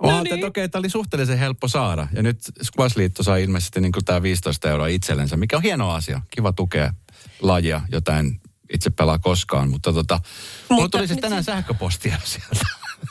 [0.02, 0.34] Mä no niin.
[0.34, 2.08] että okei, okay, oli suhteellisen helppo saada.
[2.12, 6.20] Ja nyt Squash-liitto saa ilmeisesti niin tämä 15 euroa itsellensä, mikä on hieno asia.
[6.30, 6.92] Kiva tukea
[7.40, 8.40] lajia, jota en
[8.72, 9.70] itse pelaa koskaan.
[9.70, 11.54] Mutta tota, mutta mulla tuli siis tänään siis...
[11.54, 12.66] sähköpostia sieltä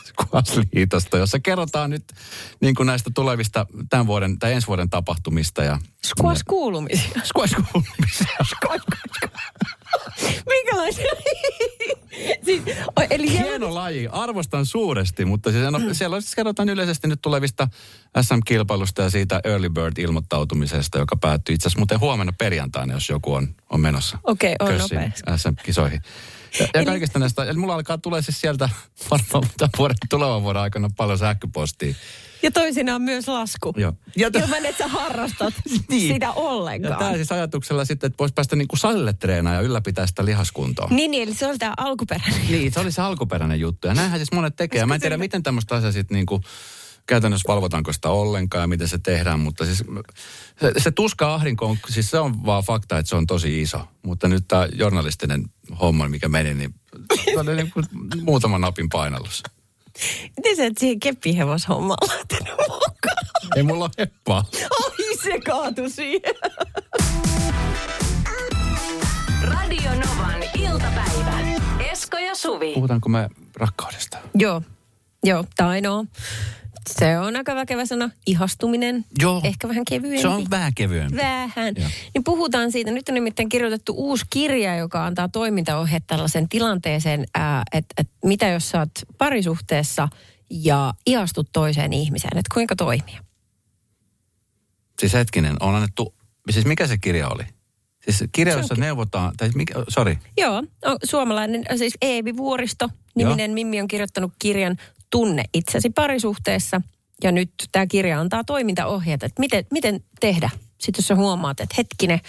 [0.07, 2.03] Squash-liitosta, jossa kerrotaan nyt
[2.61, 5.63] niin kuin näistä tulevista tämän vuoden tai ensi vuoden tapahtumista.
[5.63, 7.21] Ja, Squash-kuulumisia.
[7.23, 8.43] Squash-kuulumisia.
[8.55, 8.85] Squash,
[10.49, 11.11] Minkälaisia?
[12.45, 12.61] siis,
[13.09, 17.67] eli Hieno laji, arvostan suuresti, mutta siis no, siellä siis kerrotaan yleisesti nyt tulevista
[18.21, 23.55] SM-kilpailusta ja siitä Early Bird-ilmoittautumisesta, joka päättyy itse asiassa muuten huomenna perjantaina, jos joku on,
[23.69, 24.17] on menossa.
[24.23, 25.23] Okei, okay, on nopeasti.
[25.37, 26.01] SM-kisoihin.
[26.59, 28.69] Ja, ja kaikista näistä, eli mulla alkaa tulee siis sieltä
[29.11, 31.93] varmaan vuoden, tulevan vuoden aikana paljon sähköpostia.
[32.43, 33.73] Ja toisinaan myös lasku.
[33.77, 33.93] Joo.
[34.15, 35.53] Ja t- Ilman, että sä harrastat
[35.89, 36.13] niin.
[36.13, 36.91] sitä ollenkaan.
[36.93, 40.87] Ja tämä siis ajatuksella sitten, että voisi päästä niinku salille treenaamaan ja ylläpitää sitä lihaskuntoa.
[40.89, 43.87] Niin, niin eli se oli tämä alkuperäinen Niin, se oli se alkuperäinen juttu.
[43.87, 44.85] Ja näinhän siis monet tekee.
[44.85, 46.41] Mä en tiedä, miten tämmöistä asiaa sitten niinku
[47.05, 49.83] käytännössä valvotaanko sitä ollenkaan ja miten se tehdään, mutta siis
[50.61, 53.87] se, se tuska ahdinko on, siis se on vaan fakta, että se on tosi iso.
[54.03, 55.45] Mutta nyt tämä journalistinen
[55.81, 56.75] homma, mikä meni, niin
[57.33, 57.85] se oli niin kuin
[58.21, 59.43] muutaman napin painallus.
[60.37, 63.25] Miten sä et siihen keppihevoshommaan lähtenyt mukaan?
[63.55, 64.45] Ei mulla ole heppaa.
[64.83, 66.35] Ai se kaatu siihen.
[69.43, 71.39] Radio Novan iltapäivä.
[71.91, 72.73] Esko ja Suvi.
[72.73, 74.17] Puhutaanko me rakkaudesta?
[74.35, 74.61] Joo,
[75.23, 76.05] joo, tai no.
[76.89, 78.09] Se on aika väkevä sana.
[78.27, 79.05] Ihastuminen.
[79.21, 79.41] Joo.
[79.43, 80.21] Ehkä vähän kevyempi.
[80.21, 81.17] Se on vähän kevyempi.
[81.17, 81.73] Vähän.
[81.77, 81.89] Joo.
[82.13, 82.91] Niin puhutaan siitä.
[82.91, 87.25] Nyt on nimittäin kirjoitettu uusi kirja, joka antaa toimintaohjeet tällaisen tilanteeseen,
[87.73, 90.07] että et mitä jos sä oot parisuhteessa
[90.49, 93.23] ja ihastut toiseen ihmiseen, että kuinka toimia.
[94.99, 96.15] Siis hetkinen, on annettu,
[96.51, 97.43] siis mikä se kirja oli?
[98.05, 100.63] Siis kirja, jossa neuvotaan, tai mikä, sorry, Joo,
[101.03, 104.77] suomalainen, siis Eevi Vuoristo, niminen Mimmi on kirjoittanut kirjan
[105.13, 106.81] Tunne itsesi parisuhteessa.
[107.23, 110.49] Ja nyt tämä kirja antaa toimintaohjeet, että miten, miten tehdä.
[110.77, 112.19] Sitten jos sä huomaat, että hetkinen,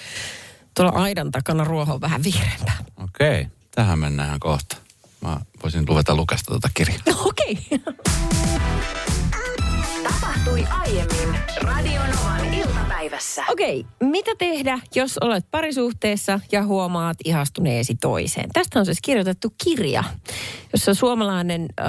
[0.77, 2.77] tuolla aidan takana ruoho on vähän vihreämpää.
[3.05, 4.77] okei, tähän mennään kohta.
[5.21, 6.99] Mä voisin ruveta lukesta tuota kirjaa.
[7.07, 7.59] No okei.
[10.03, 13.45] Tapahtui aiemmin Radio Novan iltapäivässä.
[13.49, 18.51] Okei, mitä tehdä, jos olet parisuhteessa ja huomaat ihastuneesi toiseen?
[18.53, 20.05] Tästä on siis kirjoitettu kirja,
[20.73, 21.85] jossa suomalainen ö,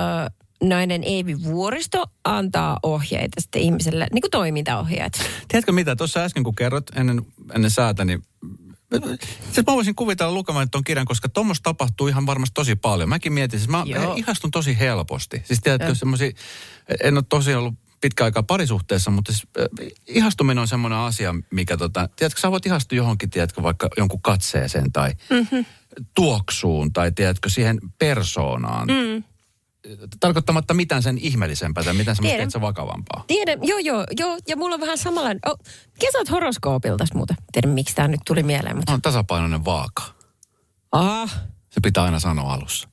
[0.63, 5.30] nainen Eevi Vuoristo antaa ohjeita sitten ihmiselle, niin kuin toimintaohjeet.
[5.48, 7.22] Tiedätkö mitä, tuossa äsken kun kerrot ennen,
[7.56, 8.24] ennen säätä, niin
[9.52, 13.10] Siis mä voisin kuvitella lukemaan tuon kirjan, koska tuommoista tapahtuu ihan varmasti tosi paljon.
[13.10, 14.15] Mäkin mietin, siis mä Joo.
[14.15, 15.41] ihastun tosi helposti.
[15.46, 15.96] Siis tiedätkö, Joo.
[15.96, 16.32] semmoisia,
[17.04, 21.78] en ole tosiaan ollut pitkä aikaa parisuhteessa, mutta siis, äh, ihastuminen on semmoinen asia, mikä
[21.78, 25.65] tota, tiedätkö, sä voit ihastua johonkin, tiedätkö, vaikka jonkun katseeseen tai mm-hmm.
[26.15, 28.88] tuoksuun tai tiedätkö, siihen persoonaan.
[28.88, 29.24] Mm.
[30.19, 32.62] Tarkoittamatta mitään sen ihmeellisempää tai mitään semmoista, Tiedän.
[32.62, 33.24] vakavampaa.
[33.28, 35.39] Tiedän, joo, joo, joo, ja mulla on vähän samanlainen.
[35.45, 35.60] Oh,
[36.00, 37.36] kesät horoskoopilta muuten.
[37.52, 38.93] Tiedän, miksi tämä nyt tuli mieleen, mutta...
[38.93, 40.04] On tasapainoinen vaaka.
[40.91, 41.36] Ah,
[41.69, 42.89] Se pitää aina sanoa alussa.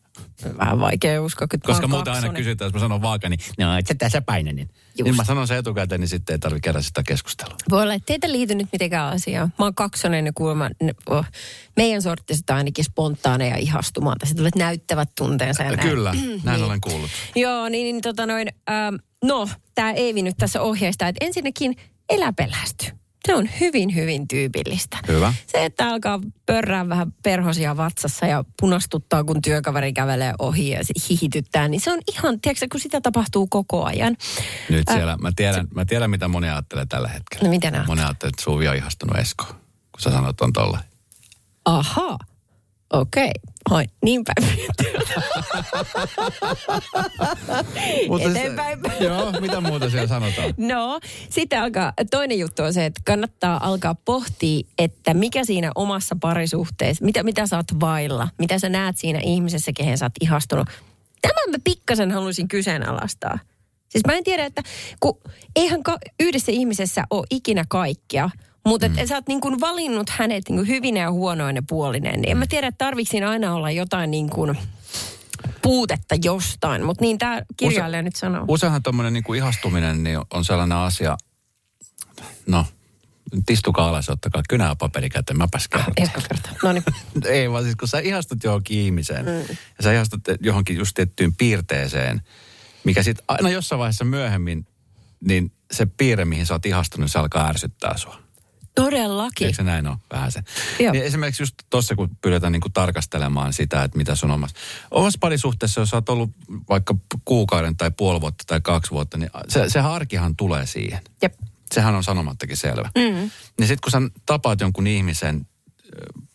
[0.58, 2.36] Vähän vaikea uskoa, kun Koska muuten aina kaksonen.
[2.44, 4.68] kysytään, jos mä sanon vaaka, niin no, et sä tasapainoinen.
[4.68, 5.04] Just.
[5.04, 7.56] Niin mä sanon sen etukäteen, niin sitten ei tarvitse käydä sitä keskustelua.
[7.70, 9.52] Voi olla, että teitä ei liity nyt mitenkään asiaan.
[9.58, 11.24] Mä oon kaksonen ja kuulemma ne- oh,
[11.76, 14.18] meidän sorttiset on ainakin spontaaneja ihastumaan.
[14.18, 15.88] Tässä tulevat näyttävät tunteensa ja näin.
[15.88, 16.12] Kyllä,
[16.44, 16.64] näin Niin.
[16.64, 17.10] olen kuullut.
[17.36, 18.94] Joo, niin, niin tota noin, ähm,
[19.24, 21.76] no, tämä Eevi nyt tässä ohjeistaa, että ensinnäkin
[22.08, 22.86] elä pelästy.
[23.26, 24.98] Se on hyvin, hyvin tyypillistä.
[25.08, 25.34] Hyvä.
[25.46, 30.92] Se, että alkaa pörrää vähän perhosia vatsassa ja punastuttaa, kun työkaveri kävelee ohi ja se
[31.08, 34.16] hihityttää, niin se on ihan, tiedätkö, kun sitä tapahtuu koko ajan.
[34.70, 37.44] Nyt Äh, siellä, mä tiedän, mä tiedän mitä moni ajattelee tällä hetkellä.
[37.44, 39.44] No mitä Moni ajattelee, että Suvi on ihastunut Esko,
[39.92, 40.78] kun sä sanot on tolla.
[41.64, 42.18] Aha,
[42.92, 43.30] okei.
[43.70, 44.60] Hoi, niin päin.
[48.30, 48.78] Eteenpäin.
[49.00, 50.54] joo, mitä muuta siellä sanotaan?
[50.56, 51.00] No,
[51.30, 57.04] sitten alkaa, toinen juttu on se, että kannattaa alkaa pohtia, että mikä siinä omassa parisuhteessa,
[57.04, 60.68] mitä, mitä sä oot vailla, mitä sä näet siinä ihmisessä, kehen sä oot ihastunut.
[61.22, 63.38] Tämän mä pikkasen haluaisin kyseenalaistaa.
[63.88, 64.62] Siis mä en tiedä, että
[65.00, 65.18] kun
[65.56, 68.30] eihän ka- yhdessä ihmisessä ole ikinä kaikkia,
[68.66, 68.94] mutta mm.
[69.08, 72.46] sä oot niin kuin valinnut hänet niin kuin hyvinä ja huonoina puolineen, niin en mä
[72.48, 72.90] tiedä, että
[73.28, 74.58] aina olla jotain niin kuin
[75.62, 78.44] puutetta jostain, mutta niin tämä kirjailija nyt sanoo.
[78.48, 81.16] Useinhan tuommoinen niin ihastuminen niin on sellainen asia,
[82.46, 82.66] no,
[83.32, 85.92] nyt istukaa alas, ottakaa kynä ja paperi käteen, mäpäs kerron.
[85.96, 86.52] Esko kertoo.
[86.62, 86.84] No niin.
[87.26, 89.56] Ei vaan siis kun sä ihastut johonkin ihmiseen mm.
[89.78, 92.22] ja sä ihastut johonkin just tiettyyn piirteeseen,
[92.84, 94.66] mikä sitten aina jossain vaiheessa myöhemmin,
[95.20, 98.21] niin se piirre, mihin sä oot ihastunut, se alkaa ärsyttää sua.
[98.74, 99.46] Todellakin.
[99.46, 100.42] Eikö se näin ole vähän se?
[100.78, 104.56] Niin esimerkiksi just tuossa, kun pyydetään niinku tarkastelemaan sitä, että mitä sun omassa,
[104.90, 106.30] omassa parisuhteessa, jos oot ollut
[106.68, 111.00] vaikka kuukauden tai puoli vuotta tai kaksi vuotta, niin se, se arkihan tulee siihen.
[111.22, 111.34] Jep.
[111.74, 112.90] Sehän on sanomattakin selvä.
[112.94, 113.30] Mm.
[113.58, 115.46] Niin sitten kun sä tapaat jonkun ihmisen,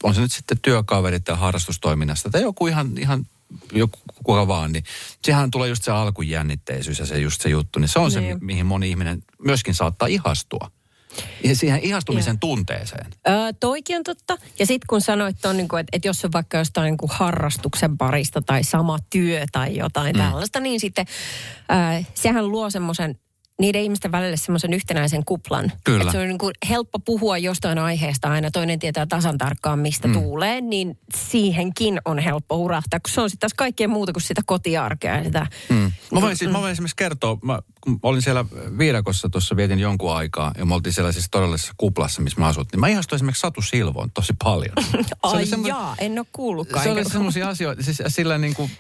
[0.03, 3.25] on se nyt sitten työkaverit tai harrastustoiminnasta tai joku ihan, ihan
[3.71, 4.83] joku kuka vaan, niin
[5.23, 7.79] sehän tulee just se alkujännitteisyys ja se just se juttu.
[7.79, 8.37] Niin se on se, Niin.
[8.37, 10.71] mi- mihin moni ihminen myöskin saattaa ihastua.
[11.43, 13.05] Ja siihen ihastumisen tunteeseen.
[13.27, 14.37] Öö, toikin on totta.
[14.59, 18.41] Ja sitten kun sanoit niin että, että jos on vaikka jostain niin kuin harrastuksen parista
[18.41, 20.21] tai sama työ tai jotain mm.
[20.21, 21.05] tällaista, niin sitten
[21.71, 23.19] öö, sehän luo semmoisen
[23.59, 25.71] niiden ihmisten välille semmoisen yhtenäisen kuplan.
[25.83, 26.01] Kyllä.
[26.01, 30.07] Että se on niin kuin helppo puhua jostain aiheesta aaina, toinen tietää tasan tarkkaan mistä
[30.07, 30.13] mm.
[30.13, 34.41] tuulee, niin siihenkin on helppo hurahtaa, kun se on sitten taas kaikkea muuta kuin sitä
[34.45, 35.23] kotiarkea.
[35.23, 35.91] Sitä, Mm.
[36.11, 38.45] Mä, voin, siis, mä voin esimerkiksi kertoa, mä, kun olin siellä
[38.77, 42.79] Viidakossa tuossa vietin jonkun aikaa ja me oltiin siellä siis todellisessa kuplassa, missä mä asuttiin.
[42.79, 44.73] Mä ihastuin esimerkiksi Satu Silvoon tosi paljon.
[45.23, 46.83] Ai semmo- jaa, en ole kuullutkaan.
[46.83, 48.71] Se oli semmoisia asioita, siis sillä niin kuin,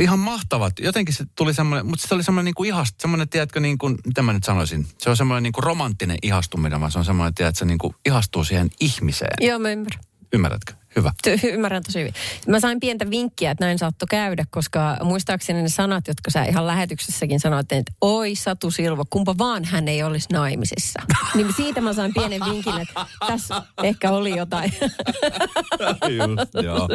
[0.00, 0.72] ihan mahtavat.
[0.78, 3.98] Jotenkin se tuli semmoinen, mutta se oli semmoinen niin kuin ihast, semmoinen, tiedätkö, niin kuin,
[4.06, 7.34] mitä mä nyt sanoisin, se on semmoinen niin kuin romanttinen ihastuminen, vaan se on semmoinen,
[7.34, 9.36] tiedätkö, se niin kuin ihastuu siihen ihmiseen.
[9.40, 10.02] Joo, mä ymmärrän.
[10.32, 10.72] Ymmärrätkö?
[10.98, 11.12] Hyvä.
[11.52, 12.14] Ymmärrän tosi hyvin.
[12.46, 16.66] Mä sain pientä vinkkiä, että näin saattoi käydä, koska muistaakseni ne sanat, jotka sä ihan
[16.66, 21.02] lähetyksessäkin sanoit, että oi Satu Silvo, kumpa vaan hän ei olisi naimisissa.
[21.34, 24.72] niin siitä mä sain pienen vinkin, että tässä ehkä oli jotain.
[26.18, 26.88] Just, joo.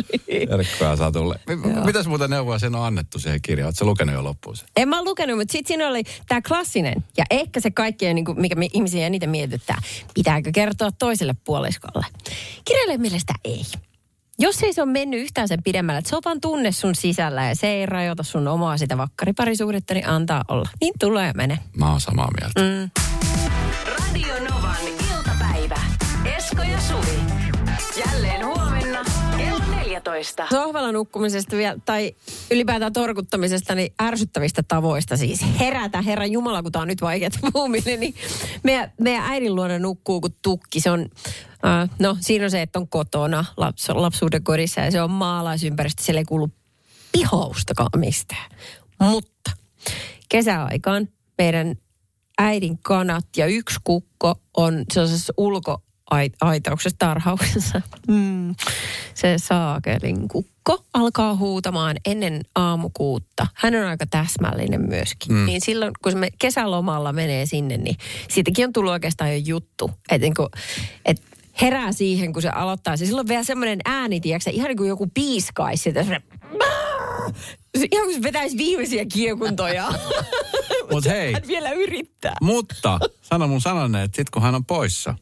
[0.49, 1.39] Terkkoja Satulle.
[1.49, 3.67] M- Mitäs muuta neuvoa sen on annettu siihen kirjaan?
[3.67, 4.67] Oletko lukenut jo loppuun sen?
[4.75, 8.41] En mä lukenut, mutta sitten siinä oli tämä klassinen ja ehkä se kaikkein, niin kuin,
[8.41, 9.81] mikä mi- ihmisiä eniten mietittää.
[10.13, 12.05] Pitääkö kertoa toiselle puoliskolle?
[12.65, 13.61] Kirjailijan mielestä ei.
[14.39, 17.43] Jos ei se ole mennyt yhtään sen pidemmälle, että se on vaan tunne sun sisällä
[17.43, 20.69] ja se ei rajoita sun omaa sitä vakkariparisuhdetta, niin antaa olla.
[20.81, 21.59] Niin tulee ja mene.
[21.77, 22.61] Mä oon samaa mieltä.
[22.61, 22.89] Mm.
[23.89, 25.79] Radio Novan iltapäivä.
[26.37, 27.19] Esko ja Suvi.
[28.05, 28.45] Jälleen
[30.03, 30.47] 14.
[30.49, 32.15] Sohvalla nukkumisesta vielä, tai
[32.51, 35.45] ylipäätään torkuttamisesta, niin ärsyttävistä tavoista siis.
[35.59, 38.15] Herätä, herra Jumala, kun tämä on nyt vaikeat puhuminen, niin
[38.63, 40.79] meidän, meidän äidin luona nukkuu kuin tukki.
[40.79, 41.09] Se on,
[41.65, 46.03] äh, no siinä on se, että on kotona laps, lapsuuden kodissa ja se on maalaisympäristö,
[46.03, 46.49] siellä ei kuulu
[47.11, 48.51] pihoustakaan mistään.
[48.99, 49.51] Mutta
[50.29, 51.75] kesäaikaan meidän
[52.37, 55.33] äidin kanat ja yksi kukko on sellaisessa
[56.13, 57.81] ulkoaitauksessa tarhauksessa.
[58.07, 58.55] Mm.
[59.13, 63.47] Se saakelin kukko alkaa huutamaan ennen aamukuutta.
[63.53, 65.35] Hän on aika täsmällinen myöskin.
[65.35, 65.45] Mm.
[65.45, 67.95] Niin silloin, kun se me kesälomalla menee sinne, niin
[68.29, 69.91] siitäkin on tullut oikeastaan jo juttu.
[70.09, 70.47] Että niin kuin,
[71.05, 71.21] et
[71.61, 72.97] herää siihen, kun se aloittaa.
[72.97, 76.05] Se silloin on vielä semmoinen ääni, tiedätkö, ihan niin kuin joku piiskaisi sitä.
[77.91, 79.93] Ihan kuin se vetäisi viimeisiä kiekuntoja.
[80.91, 82.35] Mut hei, Hän vielä yrittää.
[82.41, 85.15] mutta sano mun sanonne, että sit kun hän on poissa,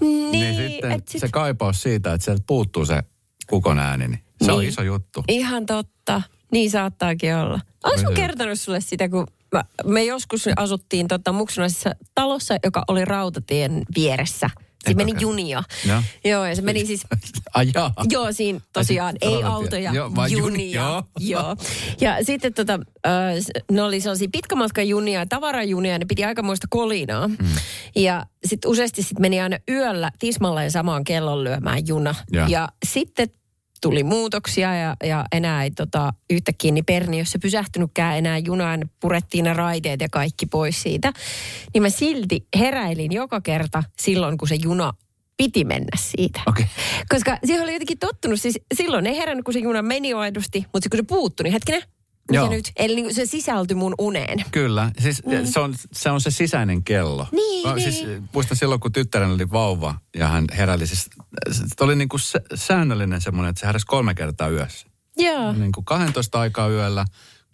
[0.00, 3.02] Niin, niin, sitten et sit, se kaipaus siitä, että sieltä puuttuu se
[3.46, 4.68] kukon ääni, niin se on Niin.
[4.68, 5.24] iso juttu.
[5.28, 6.22] Ihan totta.
[6.52, 7.60] Niin saattaakin olla.
[7.86, 8.12] Mä Joo.
[8.12, 14.50] kertonut sulle sitä, kun mä, me joskus asuttiin tota, muksunaisessa talossa, joka oli rautatien vieressä.
[14.90, 15.62] Etkö meni junia.
[15.88, 16.02] Joo.
[16.24, 17.00] Joo, ja se meni siis
[17.54, 17.92] Ai jaa.
[18.10, 20.46] Joo, siinä tosiaan Ai ei sit autoja, Joo, vaan junia.
[20.48, 21.02] juni- joo.
[21.20, 21.56] joo.
[22.00, 22.80] Ja sitten tota,
[23.72, 27.28] ne oli sellaisia pitkämatkan junia ja tavarajunia, ja ne piti aikamoista kolinaa.
[27.28, 27.36] Mm.
[27.96, 32.14] Ja sitten useasti sit meni aina yöllä tismalleen samaan kellon lyömään juna.
[32.32, 32.46] Ja.
[32.48, 33.28] ja sitten
[33.84, 39.52] tuli muutoksia ja, ja enää ei tota, yhtäkkiä niin Perniössä pysähtynytkään enää junaan, purettiin ne
[39.52, 41.12] raiteet ja kaikki pois siitä.
[41.74, 44.92] Niin mä silti heräilin joka kerta silloin, kun se juna
[45.36, 46.40] piti mennä siitä.
[46.46, 46.66] Okei.
[47.08, 50.88] Koska siihen oli jotenkin tottunut, siis silloin ei herännyt, kun se juna meni aidosti, mutta
[50.88, 51.82] kun se puuttui, niin hetkinen,
[52.30, 52.50] mikä Joo.
[52.50, 52.72] nyt?
[52.76, 54.44] Eli niin kuin se sisältyi mun uneen.
[54.50, 55.46] Kyllä, siis mm.
[55.46, 57.26] se, on, se on se sisäinen kello.
[57.32, 57.92] Niin, Mä, niin.
[57.92, 61.10] Siis, muistan silloin, kun tyttären oli vauva ja hän heräili, siis
[61.50, 64.86] se oli niin kuin sä, säännöllinen semmoinen, että se heräsi kolme kertaa yössä.
[65.16, 67.04] Joo, Niin kuin 12 aikaa yöllä,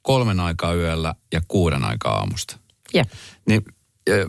[0.02, 2.58] kolmen aikaa yöllä ja kuuden aikaa aamusta.
[2.94, 3.04] ja.
[3.48, 3.64] Niin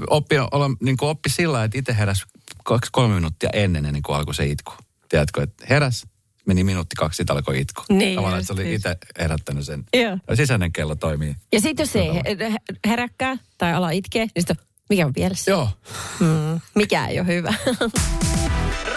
[0.09, 2.23] oppi, olla, niin kuin oppi sillä että itse heräsi
[2.63, 4.73] kaksi, kolme minuuttia ennen, ennen kuin alkoi se itku.
[5.09, 6.07] Tiedätkö, että heräs,
[6.45, 7.81] meni minuutti kaksi, sitten alkoi itku.
[7.89, 9.83] Niin, Tavallaan, että se oli itse herättänyt sen.
[9.93, 10.17] Joo.
[10.33, 11.35] Sisäinen kello toimii.
[11.53, 14.55] Ja sitten jos ei he- he- heräkkää tai ala itkee, niin sitten
[14.89, 15.51] mikä on pielessä?
[15.51, 15.69] Joo.
[16.19, 17.53] Mm, mikä ei ole hyvä.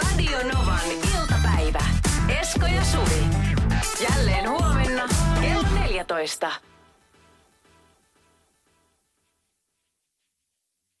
[0.01, 0.81] Radio Novan
[1.19, 1.85] iltapäivä.
[2.41, 3.25] Esko ja Suvi.
[4.09, 5.03] Jälleen huomenna
[5.41, 6.51] kello 14.